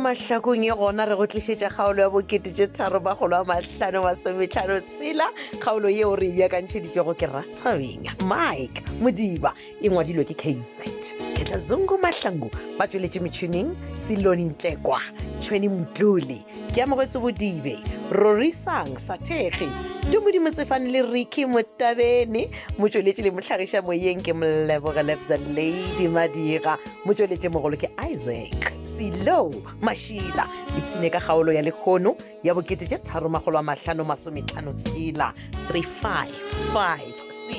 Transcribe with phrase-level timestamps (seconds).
[0.00, 5.26] mahlakong e gona re go tlisetša kgaolo ya boketee tharo magolo a matlhano masometlhano tsela
[5.60, 9.52] kgaolo yeo re ebjakantšheditsego ke ratabenya mike modiba
[9.84, 12.48] e ngwadilwe ke kaset ketla zongo mahlango
[12.78, 13.76] ba tsweletše metšhineng
[14.06, 15.00] selonintlekwa
[15.42, 16.38] tšhweni mtlole
[16.72, 17.76] ke amogwetse bodibe
[18.10, 19.68] rorisang sathege
[20.10, 22.48] te modimo tsefane le riky motabene
[22.80, 29.40] motsweletse le motlhagiša moyeng ke molebogelebsa lady madira motsweletse mogolo ke isaac silo
[29.86, 30.44] mashila
[30.78, 32.10] ipsine ka gaolo ya lekgono
[32.44, 35.28] ya bokete je tharo magolo a matlhano masometlhano tsela
[35.68, 37.50] 355c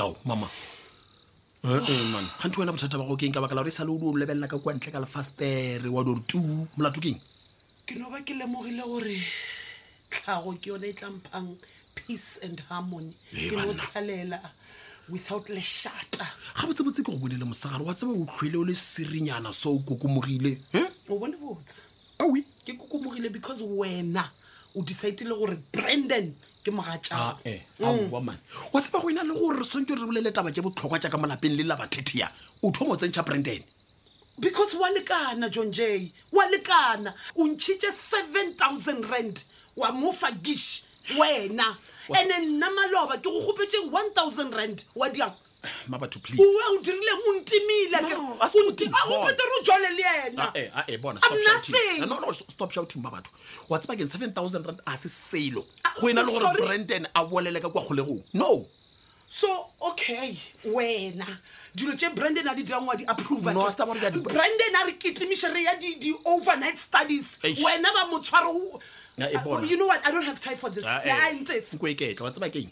[0.00, 0.48] ao mama
[1.64, 3.98] eh, eh, man gante wena bothata ba gokeng ka baka la gore e sale o
[4.00, 6.40] duo lebelela ka kwa ntle ka lefastere wa dore tu
[6.80, 7.20] molato keng
[7.84, 9.20] ke noba ke lemogile gore
[10.08, 11.52] tlhago ke yone e tlamphang
[11.94, 14.40] peace and harmony ke notlhalela
[15.12, 16.26] without leshata
[16.60, 19.78] ga botsebotse ke go bonele mosagare wa tseba o tlhoele o le sirinyana so o
[19.90, 20.52] kokomogile
[21.10, 21.82] o bone botse
[22.20, 24.28] owi ke kokomogile because wena
[24.74, 28.10] o decidele gore brandon ke mogatjaoman ah, eh, mm.
[28.72, 31.56] wa tseba go ena le gore re swantse re bolele taba ke botlhokwa jaaka malapeng
[31.56, 32.28] le labathethea
[32.62, 33.62] o thoma o tsentšha brandon
[34.40, 39.38] because wa lekana john jay wa lekana o ntšhitše seven thousand rand
[39.76, 40.82] wa mofa gish
[41.18, 41.76] wena
[42.14, 45.34] ande nna maloba ke go gopetseng one thousand rand wa diang
[45.88, 50.02] mabatho please o dirileng o ntemileopetere o jole le
[50.88, 52.06] enastop eh, eh,
[52.74, 53.30] shouting ba batho
[53.68, 55.66] wa tseba keng seven thousand rand a se selo
[56.00, 58.66] go ena le gore branden a bolele ka kwa kgolegong no
[59.26, 61.38] so okay wena
[61.76, 67.38] dilo tse branden a di dirang wa di approvebranden a re ketemisere ya di-overnight studies
[67.42, 68.80] wena ba motshwaro
[69.16, 69.70] E uh, ah, eh.
[69.70, 72.68] e nkoeketla wa tseba keng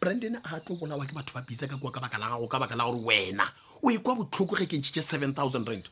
[0.00, 2.58] branden a tlo bolawa ke batho ba bisa ka kua ka baka la gago ka
[2.58, 3.44] baka la gore wena
[3.84, 5.84] o e kwa botlhoko ge kentšhie seven thousand rand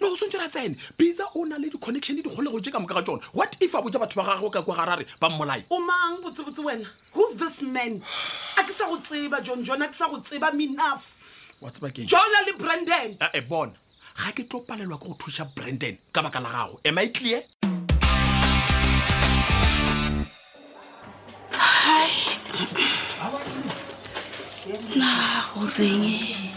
[0.00, 2.94] no o sentse ra tsene bisa o na le di-connection di kgolego je ka moka
[2.98, 5.78] ga tsone what if a botsa batho ba gagwe ka kua garare ba mmolae o
[5.86, 6.82] mang botsebotse wena
[7.14, 8.00] who's this man
[8.58, 13.14] a ke sa go tseba john john a ke sa go tseba meenoughjona le branden
[13.22, 13.72] ae ah, bona
[14.18, 17.44] ga ke tlo palelwa ke go thusa branden ka baka la gago am i clear
[24.96, 25.12] na
[25.52, 26.56] goreng reng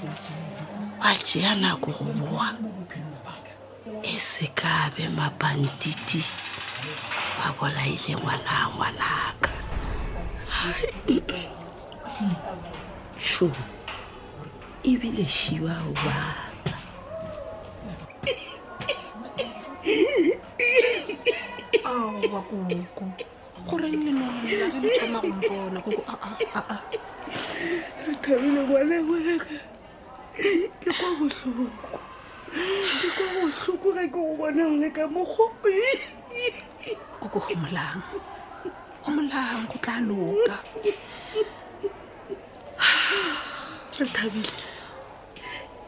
[0.99, 2.47] ba tšea nako go boa
[4.03, 6.21] e se ka be mapantiti
[7.37, 9.51] ba bolaile ngwana ngwanaka
[13.27, 13.47] šo
[14.91, 16.77] ebile šiwa o batla
[21.91, 23.03] aowa koko
[23.67, 26.81] goreng lenolelare le thoma go koko aa ah, ah, ah,
[28.05, 29.45] re thabile ngwane ngwanaka
[30.81, 31.75] ke kwa botlhoko
[33.01, 35.45] ke kwa botlhoko ga ke go bonang le ka mogo
[37.19, 37.99] koko go molang
[39.03, 40.57] go molang go tla loka
[43.99, 44.55] re thabile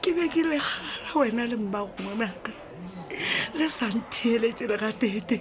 [0.01, 2.51] ke be ke legala wena le mba gongwanaka
[3.55, 5.39] le santheeletsele ga tete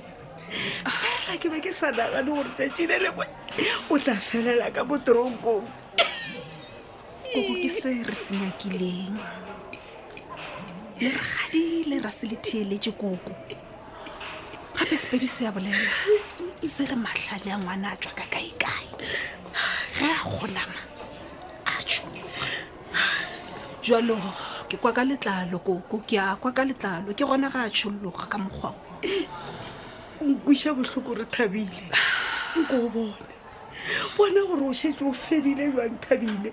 [0.86, 3.26] fela ke be ke sa nagane gore tatsile lengwe
[3.90, 5.66] o tla felela ka botoronkong
[7.32, 9.14] koko ke se re senyakileng
[10.98, 13.32] leregadi le ra se le thieletse koko
[14.74, 15.86] gape sepediso ya bolela
[16.74, 18.86] se re matlhale a ngwana a tswa ka kaekae
[19.94, 20.78] ge a gonama
[21.70, 22.06] a tso
[23.86, 24.18] jalo
[24.68, 28.26] ke kwa ka letlalo koko ke a kwa ka letlalo ke gona ga a tshologa
[28.26, 28.74] ka mokgwao
[30.26, 31.86] nkuša botlhoko re thabile
[32.58, 33.16] nko o bone
[34.16, 36.52] bona gore o setse o fedile jwanthabile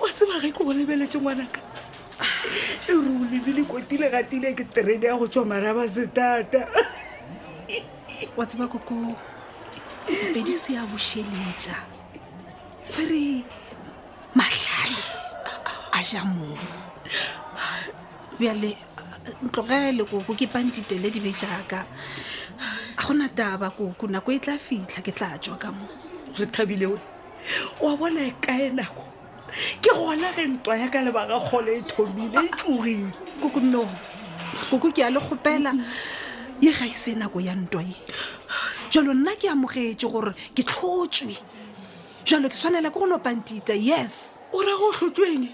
[0.00, 1.60] wa sebage ke go lebeletse ngwanaka
[2.88, 6.68] e re o lebile kotile gatile ke terene ya go tswa maraba setata
[8.36, 9.14] wa tseba koko
[10.08, 11.76] sepedi se a bošeletša
[12.82, 13.44] se re
[14.34, 15.00] matlhale
[15.92, 16.58] a ja moo
[18.38, 18.76] bjale
[19.42, 21.86] ntlogele koko ke pantitele di be jaaka
[22.98, 26.05] a gona taba koko nako e tla fitlha ke tla tswa ka moo
[26.36, 27.00] sethabile one
[27.80, 29.06] wa bona e kae nako
[29.80, 33.12] ke gona ge ntwa ya ka lebaka kgole e thomile e tlogile
[33.42, 33.88] koko no
[34.70, 35.72] koko ke ya le kgopela
[36.60, 37.94] ye ga e se nako ya ntwa e
[38.90, 41.38] jalo nna ke amogetse gore ke tlhotswe
[42.24, 45.46] jalo ke tshwanela ke go nopantita yes o ra go tlhotsweng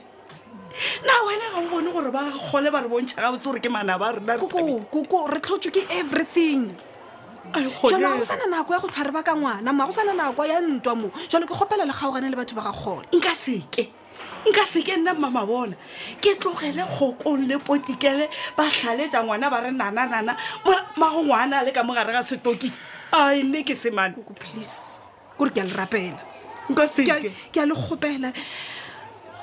[1.05, 3.69] na wena ga o bone gore ba kgole ba re bontšha ga botse gore ke
[3.71, 6.75] mana ba renakoko re tlhotswe ke everything
[7.91, 10.45] jalo ga go sana nako ya go tlhware ba ka ngwana moa go sana nako
[10.47, 13.91] ya ntwa mo jalo ke gopela le kgaogane le batho ba ga kgona nka seke
[14.49, 15.77] nka seke nna mmama bona
[16.21, 20.37] ke tlogele kgokong le potikele ba tlhaletsa ngwana ba re nana-nana
[20.97, 22.81] mago ngwana a le ka mo gare ga setokisi
[23.13, 25.03] a nne ke semane please
[25.39, 26.21] kore ke a le rapela
[26.71, 28.31] nka seke ke a le kgopela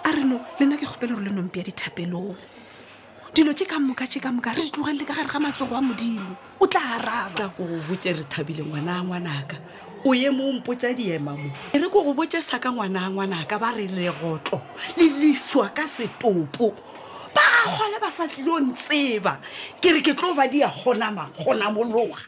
[0.04, 2.36] a reno lena ke kgopela gore le nompi ya dithapelong
[3.40, 6.36] dilo tse ka moka tse ka moka re tlogelele ka gare ga matsogo wa modimo
[6.60, 9.56] o tla araba ka go botse re thabile ngwana a ngwanaka
[10.04, 13.08] o ye mo mpotsa diema mo e re ko go botse sa ka ngwana a
[13.08, 14.60] ngwanaka ba re legotlo
[15.00, 16.76] le lefiwa ka setopo
[17.32, 19.40] ba gole ba sa tlilo ntseba
[19.80, 22.20] ke re ke tlo ba di ya gonama gona mologa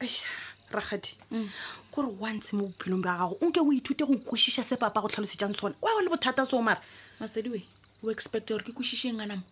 [0.00, 0.39] a
[0.72, 1.48] ragadi mm.
[1.90, 5.52] kore once mo bophelong ba gago onke o ithute go kwešiša se papa go tlhalosetjang
[5.54, 6.80] sone oa o le bothata seo mara
[7.20, 7.60] masadi we
[8.06, 9.42] o expecte gore ke kwešišeng ganamo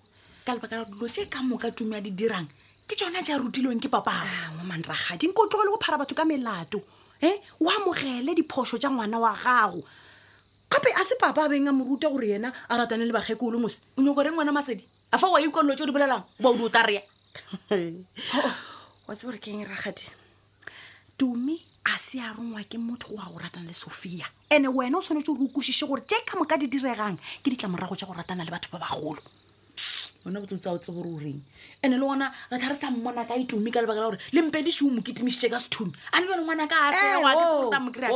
[0.47, 2.47] ka lebaka la dilo tje ka moka tumi a di dirang
[2.87, 4.13] ke tsona ja rutilweng ke papa
[4.63, 6.81] aman ah, ragadi nko tlogo le go phara batho ka melato
[7.21, 9.83] e o amogele diphoso tja ngwana wa gago
[10.71, 13.59] gape a se papa a beng a mo ruta gore yena a ratane le bakgekolo
[13.59, 16.23] mose o nyoko re ngwana masedi a fa o a ikwalelo tse o di bolelang
[16.23, 17.03] o ba o di o tareya
[19.09, 20.07] watse gore ke eng ragadi
[21.19, 21.59] tumi
[21.93, 24.25] a se a rongwa ke motho o a go ratana le sofia
[24.55, 27.97] and-e wena o tshwanetse gore o kosise gore jaka mo ka di diregang ke ditlamorago
[27.99, 29.19] tsa go ratana le batho ba bagolo
[30.29, 31.41] ona kotse tsa o tse gore oreng
[31.83, 34.41] ande le ngwana re tha re sa mmona ka itumi ka lebaka la gore le
[34.45, 38.09] mpe dišio mokitimisitše ka sethumi a lebe le ngwana ka asewaamokry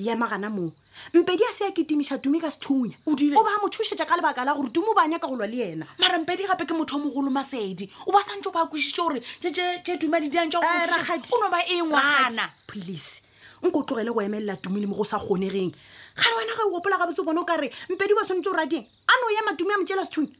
[0.00, 0.72] yamagana moo
[1.14, 4.72] mpedi a se a ketimiša tumi ka sethunya o ba mothušetša ka lebaka la gore
[4.72, 7.30] tumi o ba nyaka go lwa le yena mara mpedi gape ke motho o mogolo
[7.30, 11.82] masedi o ba santse o ba kwešitše gore tše tumadi diantšao eh, no ba e
[11.84, 13.20] ngwana please
[13.62, 15.74] nko tlogele go emelela tumi le mo go sa kgonegeng
[16.16, 18.48] ga re wena ga o opola gabetse o bone o ka re mpedi wa swanetse
[18.48, 20.30] o radieng a no ya matumi a motela sethunya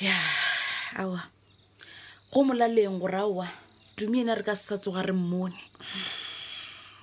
[0.00, 0.14] ya
[0.96, 1.22] aowa
[2.32, 3.48] go molaleng gore aowa
[3.96, 5.58] tumi ena re ka se sa tsoga re mmone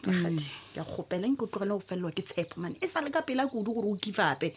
[0.04, 3.10] ragadi ke a kgopela nke o tlogele go felelwa ke tshepo mane e sa le
[3.12, 4.48] ka pela kudu gore o kifape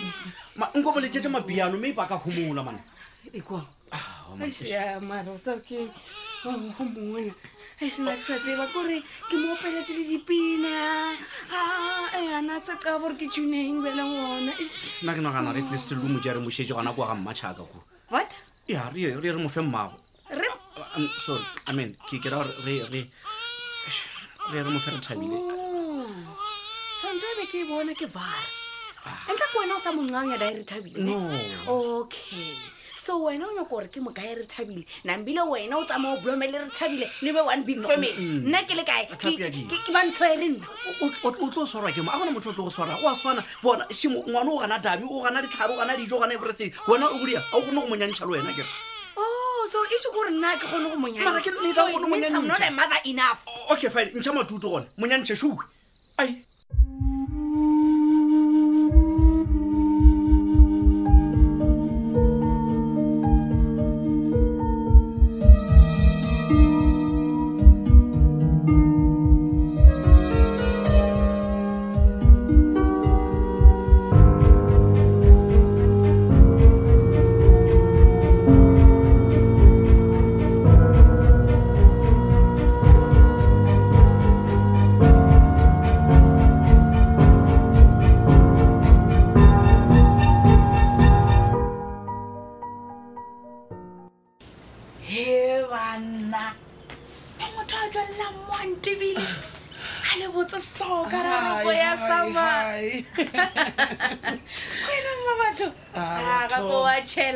[0.79, 2.81] nko mo letete mapiano mme e ba ka gomola mane
[7.83, 10.71] ah, senaksatseba kore ke mo opeletse le dipina
[12.39, 16.31] ana eh, tsaka gore ke tuneng bele ngona nna ke nagana re tlisetse le modi
[16.31, 17.79] a re mosetse gona kwa ga mmatšhaka ko
[18.15, 18.39] what
[18.71, 19.99] ya re re mofe mmago
[20.31, 20.47] re
[20.79, 23.03] uh, um, sorry i mean ke kera gore
[24.51, 25.39] re re mofe re thabile
[27.01, 28.45] santo e be ke bone ke vara
[29.31, 31.17] entla ko wena o sa monxang ya dae re thabile no
[32.01, 32.51] okay
[32.99, 36.47] so wena o nyako gore ke mokae re thabile nambile wena o tsamaya o blome
[36.51, 38.45] le re thabile le be one big famil mm, mm.
[38.51, 42.11] nna ke le kae ke bantsho e re nna o tlo o swarwa ke mo
[42.15, 45.07] a gona motho o tlo go swara o a tshwana bona ngwana o gana dabi
[45.11, 47.81] o gana ditlhabe o gana dijo o gana everything wena o bodia a o kgone
[47.87, 48.91] go monyantšha le wena kere
[49.73, 53.41] so ise e gore nna ke kgone go monyanmother e enough
[53.73, 55.57] okay fine ntšha matuto gone monyantšhe soe
[56.21, 56.45] ai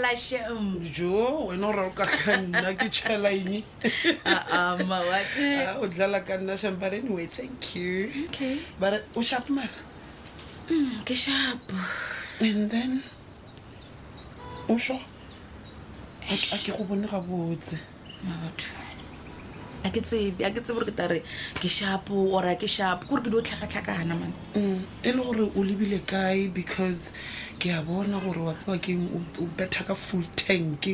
[0.07, 3.59] lašeng jo wena o rao ka ka nna ke tšhelaine
[4.25, 4.79] ah,
[5.83, 8.07] o dlala ka nna champarenwa thank you
[8.79, 9.79] bar o shap mara
[10.71, 11.63] mm, ke shap
[12.39, 13.03] and then
[14.71, 14.95] oso
[16.31, 17.75] a ke go bone ga botse
[18.23, 18.86] mabatho
[19.87, 21.19] a ke tsebe a ke tsebe gore ke tare
[21.63, 24.79] ke shapo or a ke shapo kore ke dio tlhakatlhakana mane mm.
[25.03, 27.03] e le gore o lebile kae because
[27.63, 30.89] ke a bona gore wa tseba keng o betha ka full tank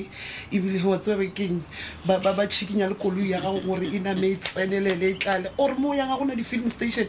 [0.53, 1.63] ebile wa tseba keng
[2.07, 5.93] ba chikinya le koloi ya gago gore e name e tsenelele e tlale ore mo
[5.95, 7.09] yang a gona di-filling station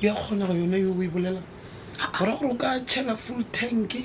[0.00, 1.46] ya kgona go yone yo o e bolelang
[2.20, 3.96] ora gore o ka tšhela full tank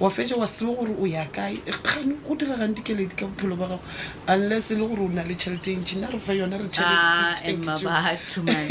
[0.00, 3.66] wa fetsa wa sewa gore o ya kae kgane go diragang dikeledi ka bophelo ba
[3.66, 3.80] gago
[4.28, 6.68] unless e le gore o na le tšhelete e ntši nna re fa yone re
[6.68, 8.68] tšheletemabatoma ah,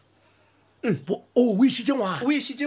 [0.85, 0.99] mm.
[1.35, 1.95] o isite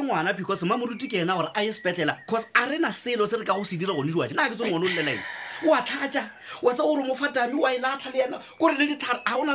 [0.03, 3.45] ngwana because mamoruti ke ena gore a ye sepetlela cause a rena selo se re
[3.47, 5.23] ka go se dira gone jwae na a ke tse ngwane o llelaena
[5.67, 6.23] oa tlhatsa
[6.65, 9.53] wa tsa gore mofatami o a e latlha le yena kore le dithara ga gona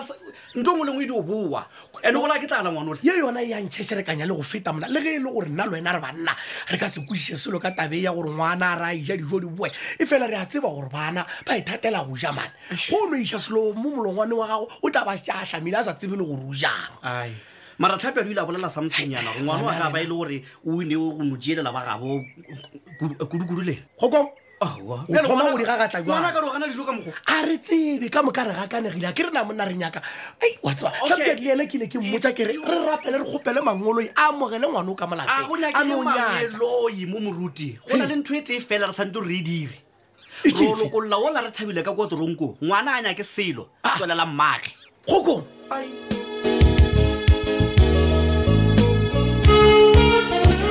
[0.58, 1.62] nto ngwe lengwe e di o boa
[2.06, 5.18] ande gona ke tlala ngwanole ye yona e yantšhešherekanya le go feta mona le ge
[5.18, 6.32] e le gore nna le wena re banna
[6.70, 9.38] re ka se kwešiše selo ka tabe ya gore ngwana a re a ija dijo
[9.40, 12.52] di boe e fela re a tseba gore bana ba ethatela go ja mane
[12.90, 15.94] go no iša selo mo molongwane wa gago o tla ba a tlamile a sa
[15.98, 17.02] tsebe le gore o jang
[17.82, 20.36] maratlhape adi ile a bolela samthonyana gore ngwana wa ga ba e le gore
[20.70, 22.22] o ne o nojielela ba gabo
[23.26, 24.76] kudukudu len gokong a
[27.46, 30.00] re tsebe ka moka re gakanegile a ke re na monna re nyaka
[30.40, 34.26] tsaadi le ena ke ile ke e mmotsa kere re rapele re gopele mangoloi a
[34.32, 38.94] amogele ngwane o ka molaeloi mo moruti go na le ntho e tee fela re
[38.96, 39.76] santse re e dire
[40.44, 43.92] rolokolola e ola re thabile ka kotoronko ngwana a nya ke selo ah.
[43.96, 44.72] tswelela mmaage
[45.06, 45.44] gokon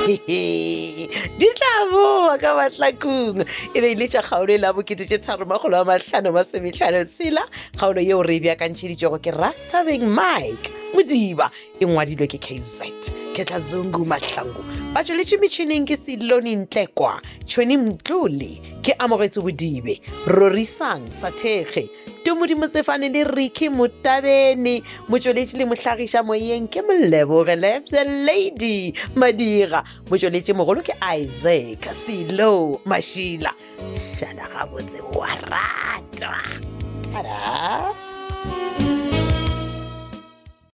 [0.06, 3.42] di tla boa ka matlakong
[3.74, 7.42] e be ile e tša kgaolo e la boketetše tharomagolo wa matlhano ma semetlhano tsela
[7.74, 11.50] kgaolo yeo re e bjakantšheditšego ke ratabeng mike modiba
[11.82, 12.86] e ngwadilwe ke kz
[13.34, 14.62] ke tla zungu matlango
[14.94, 19.98] ba tšweletše metšhineng ke selone ntlekwa tšhoni mtlole ke amogetse bodibe
[20.30, 21.90] rorisang sa thekge
[22.34, 26.82] modimo sefane le ricky motabene motsweletši le mohlagiša moyeng ke
[27.90, 33.52] the lady madira motsweletši mogolo ke isaac selo mašila
[33.94, 36.40] šala gabotse wa ratwa
[37.14, 37.94] tada